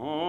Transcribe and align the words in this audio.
Oh. 0.00 0.21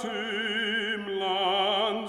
Atem 0.00 1.18
Land 1.18 2.08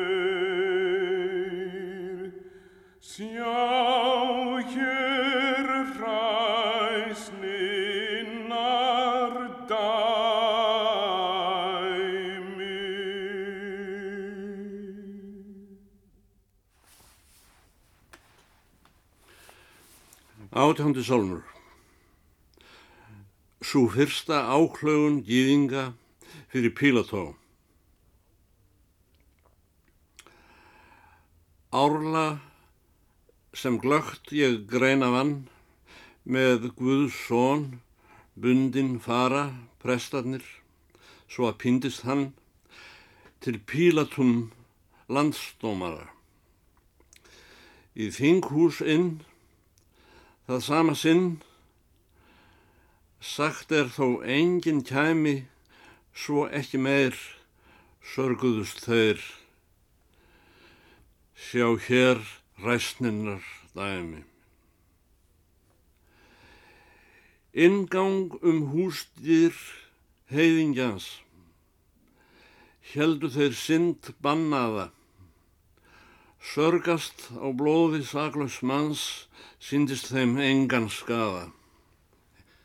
Átjándi 20.51 20.99
sólmur 21.03 21.43
Svo 23.63 23.85
fyrsta 23.87 24.35
áklögun 24.51 25.21
gýðinga 25.23 25.93
fyrir 26.51 26.73
Pílató 26.75 27.21
Árla 31.71 32.41
sem 33.55 33.79
glögt 33.79 34.35
ég 34.35 34.67
greina 34.67 35.07
vann 35.15 35.47
með 36.27 36.67
Guðs 36.75 37.15
són 37.29 37.65
bundin 38.35 38.99
fara 38.99 39.47
prestarnir 39.79 40.43
svo 41.31 41.47
að 41.47 41.59
pindist 41.63 42.03
hann 42.03 42.33
til 43.39 43.55
Pílatum 43.55 44.51
landsdómara. 45.07 46.11
Í 47.95 48.11
þinghús 48.11 48.83
inn 48.83 49.21
Það 50.51 50.63
sama 50.65 50.93
sinn, 50.99 51.27
sagt 53.23 53.69
er 53.71 53.87
þó 53.87 54.19
enginn 54.27 54.81
kæmi, 54.83 55.45
svo 56.11 56.41
ekki 56.51 56.75
meir, 56.75 57.15
sörguðust 58.03 58.83
þeir. 58.83 59.23
Sjá 61.39 61.69
hér 61.87 62.19
ræstninnar 62.65 63.47
dæmi. 63.71 64.25
Ingang 67.55 68.35
um 68.43 68.59
hústýr 68.75 69.55
heiðingjans, 70.35 71.13
heldu 72.91 73.31
þeir 73.31 73.55
synd 73.55 74.11
bannaða, 74.19 74.91
Sörgast 76.41 77.27
á 77.37 77.53
blóði 77.53 78.01
saklaus 78.01 78.57
manns 78.65 79.01
síndist 79.61 80.07
þeim 80.09 80.39
engan 80.41 80.87
skafa. 80.89 81.51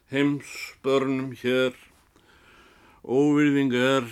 Heims 0.09 0.49
börnum 0.81 1.35
hér, 1.37 1.77
óvirðing 3.05 3.75
er, 3.77 4.07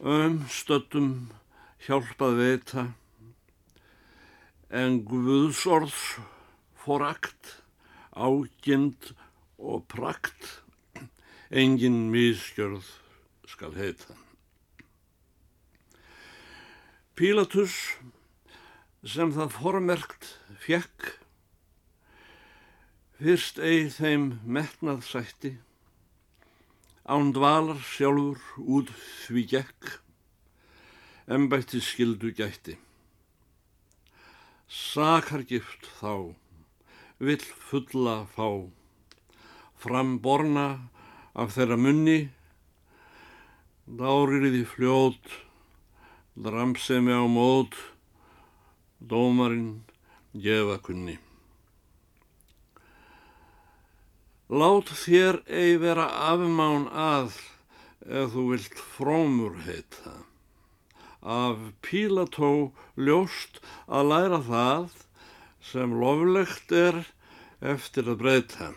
ömstöttum 0.00 1.10
hjálpað 1.84 2.40
veita, 2.40 2.84
en 4.72 5.02
Guðsorðs 5.10 6.00
forakt, 6.80 7.58
ágind 8.16 9.12
og 9.60 9.84
prakt, 9.92 10.62
engin 11.52 12.08
mískjörð 12.14 12.88
skal 13.44 13.76
heita. 13.76 14.16
Pílatus 17.18 17.72
sem 19.02 19.32
það 19.34 19.48
formerkt 19.56 20.26
fjekk 20.62 21.06
fyrst 23.18 23.56
eigi 23.58 23.88
þeim 23.96 24.26
metnað 24.46 25.00
sætti 25.02 25.50
án 27.10 27.32
dvalar 27.34 27.80
sjálfur 27.82 28.60
út 28.76 28.92
því 29.24 29.42
gekk 29.50 29.88
embætti 31.38 31.80
skildu 31.82 32.30
gætti. 32.38 32.76
Sakargift 34.70 35.90
þá 35.98 36.38
vill 37.18 37.48
fulla 37.72 38.16
fá 38.36 38.46
framborna 39.82 40.68
af 41.34 41.50
þeirra 41.58 41.82
munni 41.82 42.18
dáririði 43.98 44.62
fljót 44.76 45.38
dramsemi 46.38 47.10
á 47.10 47.26
mót, 47.26 47.74
dómarinn 48.98 49.82
gefa 50.32 50.78
kunni. 50.78 51.18
Lát 54.48 54.88
þér 55.02 55.42
ei 55.50 55.76
vera 55.82 56.06
afmán 56.30 56.86
að 56.88 57.34
ef 58.06 58.32
þú 58.32 58.44
vilt 58.52 58.78
frómur 58.94 59.58
heita. 59.66 60.14
Af 61.20 61.58
Pílató 61.82 62.70
ljóst 62.96 63.58
að 63.90 64.08
læra 64.12 64.40
það 64.46 64.88
sem 65.60 65.92
loflegt 66.00 66.72
er 66.72 67.02
eftir 67.60 68.08
að 68.08 68.20
breyta. 68.22 68.72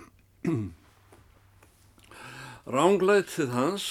Ránglætið 2.75 3.53
hans, 3.53 3.85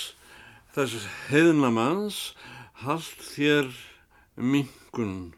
þess 0.74 1.06
heiðnamanns, 1.30 2.34
Hald 2.80 3.20
þér 3.20 3.66
minkun 4.40 5.34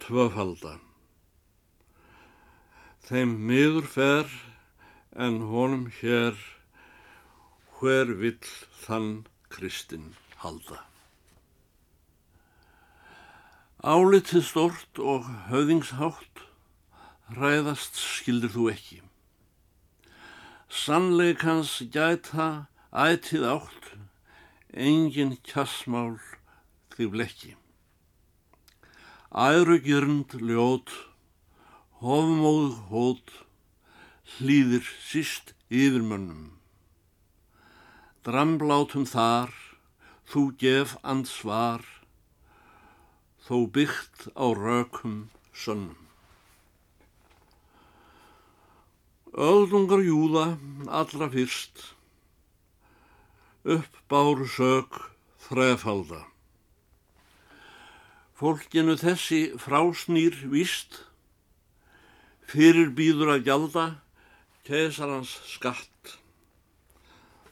tvöfalda. 0.00 0.78
Þeim 3.04 3.34
miður 3.50 3.90
fer 3.92 4.32
en 5.26 5.36
honum 5.50 5.84
hér 5.98 6.40
hver 7.76 8.14
vill 8.22 8.48
þann 8.86 9.12
Kristinn 9.52 10.14
halda. 10.40 10.80
Álitið 13.84 14.48
stort 14.48 15.04
og 15.12 15.28
höfðingshátt 15.52 16.46
ræðast 17.36 18.00
skildir 18.00 18.56
þú 18.56 18.70
ekki. 18.72 19.02
Sannleikans 20.72 21.82
gæta 21.92 22.52
ætið 22.96 23.50
átt, 23.58 23.96
engin 24.72 25.36
kjassmál 25.44 26.16
því 26.96 27.08
blekki. 27.12 27.52
Ærugjörnd 29.32 30.34
ljót, 30.44 30.90
hofmóð 32.04 32.76
hót, 32.92 33.30
hlýðir 34.36 34.84
síst 35.00 35.54
yfirmönnum. 35.72 36.50
Dramblátum 38.26 39.06
þar, 39.08 39.54
þú 40.28 40.42
gef 40.60 40.92
ansvar, 41.02 41.80
þó 43.46 43.64
byggt 43.72 44.28
á 44.36 44.46
rökum 44.52 45.30
sönnum. 45.56 45.98
Öldungar 49.32 50.04
júða 50.04 50.44
allra 50.92 51.30
fyrst, 51.32 51.94
upp 53.64 53.96
báru 54.12 54.44
sög 54.44 55.00
þrefalda. 55.48 56.20
Fólkinu 58.42 58.96
þessi 58.98 59.52
frásnýr 59.54 60.34
víst, 60.50 60.96
fyrir 62.50 62.88
býður 62.90 63.36
að 63.36 63.44
gjalda 63.46 63.84
keisarans 64.66 65.36
skatt. 65.46 66.16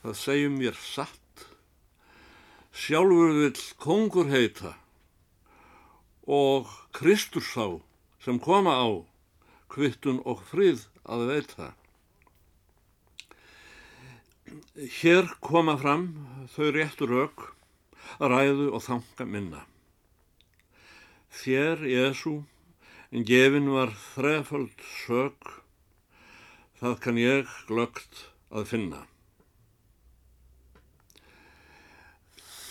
Það 0.02 0.18
segjum 0.18 0.58
mér 0.58 0.80
satt, 0.82 1.44
sjálfur 2.74 3.38
vill 3.38 3.62
kongur 3.86 4.34
heita 4.34 4.74
og 6.26 6.74
Kristur 6.98 7.46
sá 7.46 7.70
sem 8.26 8.42
koma 8.42 8.74
á 8.74 8.90
kvittun 9.70 10.18
og 10.26 10.42
frið 10.50 10.88
að 11.06 11.26
veita. 11.30 11.72
Hér 14.98 15.36
koma 15.38 15.78
fram 15.78 16.16
þau 16.50 16.70
réttur 16.74 17.20
auk, 17.22 17.52
ræðu 18.18 18.72
og 18.74 18.90
þanga 18.90 19.34
minna. 19.38 19.68
Þér, 21.30 21.84
Jésu, 21.86 22.42
en 23.14 23.22
gefin 23.26 23.70
var 23.70 23.92
þrefald 23.94 24.82
sög, 25.04 25.46
það 26.80 26.96
kann 27.04 27.20
ég 27.22 27.52
glögt 27.68 28.24
að 28.50 28.66
finna. 28.72 29.04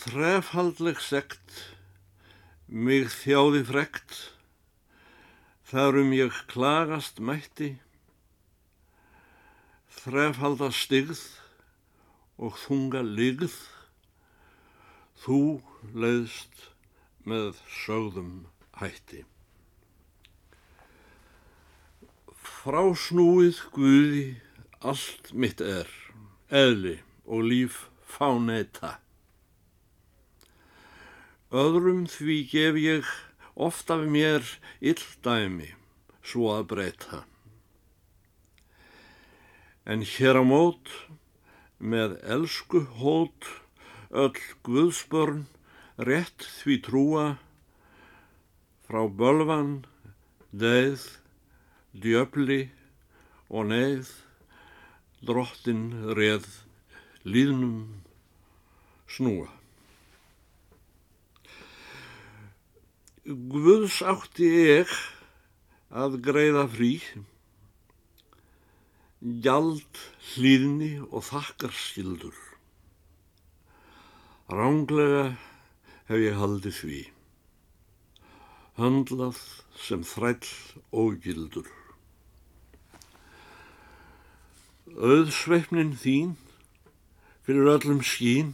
Þrefaldleg 0.00 1.00
sekt, 1.00 1.56
mig 2.68 3.08
þjáði 3.12 3.62
frekt, 3.68 4.16
þarum 5.72 6.12
ég 6.16 6.36
klagast 6.52 7.20
mætti, 7.20 7.74
þrefalda 10.02 10.68
stygð 10.72 11.22
og 12.40 12.60
þunga 12.60 13.00
ligð, 13.08 13.56
þú 15.24 15.40
leiðst 15.92 16.68
með 17.28 17.60
sögðum 17.82 18.32
hætti. 18.80 19.24
Frásnúið 22.40 23.60
Guði 23.74 24.24
allt 24.80 25.32
mitt 25.32 25.60
er, 25.60 25.88
eðli 26.48 26.98
og 27.24 27.44
líf 27.48 27.86
fáneita. 28.08 28.98
Öðrum 31.50 32.06
því 32.08 32.36
gef 32.50 32.78
ég 32.80 33.12
oft 33.54 33.90
af 33.90 34.06
mér 34.06 34.46
illdæmi 34.80 35.72
svo 36.22 36.52
að 36.54 36.68
breyta. 36.72 37.24
En 39.84 40.04
hér 40.06 40.38
á 40.40 40.44
mót 40.46 40.92
með 41.80 42.18
elsku 42.22 42.84
hót 43.00 43.48
öll 44.10 44.36
Guðsbörn 44.66 45.48
rétt 46.00 46.46
því 46.62 46.76
trúa 46.86 47.24
frá 48.88 49.04
bölvan, 49.06 49.84
deið, 50.50 51.02
djöfli 51.92 52.62
og 53.50 53.68
neið 53.70 54.10
drottin 55.26 55.90
reð 56.16 56.46
líðnum 57.28 58.00
snúa. 59.10 59.50
Guðs 63.26 64.00
átti 64.00 64.48
ég 64.48 64.94
að 65.92 66.16
greiða 66.24 66.64
frí, 66.72 66.94
gjald, 69.20 70.00
hlýðni 70.32 70.94
og 71.10 71.26
þakkar 71.28 71.76
skildur. 71.76 72.38
Ránglega 74.50 75.36
hef 76.10 76.18
ég 76.18 76.34
haldið 76.34 76.74
því, 76.74 77.00
höndlað 78.80 79.36
sem 79.78 80.00
þræll 80.02 80.48
og 80.90 81.20
gildur. 81.22 81.68
Öðsveifnin 84.90 85.94
þín 86.02 86.34
fyrir 87.46 87.70
öllum 87.76 88.02
skín, 88.02 88.52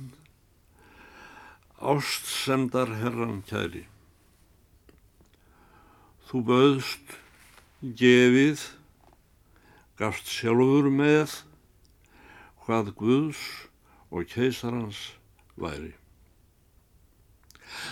ást 1.80 2.28
semdar 2.28 2.92
herran 3.00 3.40
kæri. 3.48 3.86
Þú 6.28 6.46
böðst, 6.52 7.18
gefið, 7.80 8.70
gafst 9.96 10.28
sjálfur 10.28 10.92
með 10.92 11.40
hvað 12.66 12.98
Guðs 13.00 13.46
og 14.12 14.28
keisarans 14.28 15.06
væri. 15.56 15.96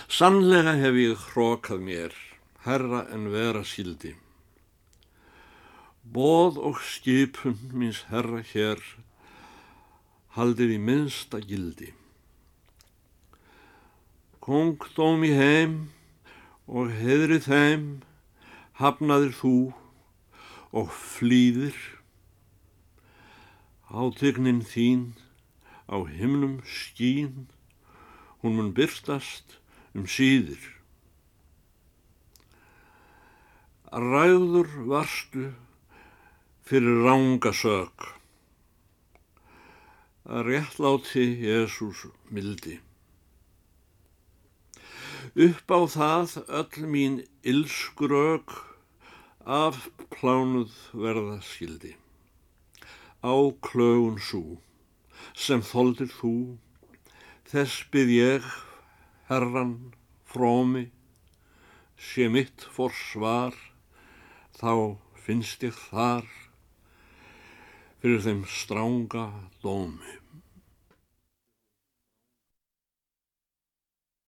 Sannlega 0.07 0.75
hef 0.79 0.95
ég 0.99 1.17
hrókað 1.31 1.81
mér, 1.83 2.13
herra 2.65 3.05
en 3.13 3.29
vera 3.33 3.63
skildi. 3.65 4.15
Bóð 6.05 6.59
og 6.61 6.79
skipun 6.85 7.57
míns 7.73 8.05
herra 8.11 8.43
hér 8.45 8.81
haldið 10.37 10.75
í 10.75 10.79
minnsta 10.81 11.39
gildi. 11.41 11.93
Kongdóm 14.45 15.25
í 15.25 15.31
heim 15.33 15.75
og 16.67 16.91
heðrið 16.93 17.47
þeim 17.49 17.85
hafnaðir 18.77 19.33
þú 19.39 19.55
og 20.75 20.91
flýðir 20.91 21.77
átegnin 23.89 24.61
þín 24.67 25.05
á 25.87 26.03
himnum 26.03 26.59
skín 26.67 27.47
hún 28.43 28.57
mun 28.57 28.73
byrstast 28.75 29.57
um 29.95 30.07
síðir. 30.11 30.59
Ræður 33.95 34.71
varstu 34.91 35.49
fyrir 36.67 37.05
ránga 37.05 37.53
sög 37.55 38.09
að 40.25 40.47
réttláti 40.49 41.25
Jésús 41.45 42.07
mildi. 42.33 42.79
Upp 45.35 45.69
á 45.69 45.79
það 45.95 46.35
öll 46.59 46.89
mín 46.89 47.19
ilskurög 47.45 48.55
af 49.45 49.77
plánuð 50.09 50.73
verða 50.97 51.37
skildi. 51.45 51.93
Á 53.21 53.35
klögun 53.61 54.17
svo, 54.17 54.57
sem 55.37 55.61
þóldir 55.61 56.09
þú, 56.09 56.33
þess 57.51 57.85
byrð 57.93 58.15
ég, 58.15 58.47
herran, 59.29 59.93
frómi, 60.29 60.89
sé 61.97 62.27
mitt 62.29 62.65
fór 62.75 62.93
svar, 62.93 63.55
þá 64.59 64.97
finnst 65.25 65.63
ég 65.65 65.73
þar 65.89 66.27
fyrir 68.01 68.21
þeim 68.21 68.43
stránga 68.45 69.25
dómi. 69.63 70.19